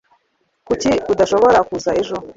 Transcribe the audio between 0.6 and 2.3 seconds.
kuki udashobora kuza ejo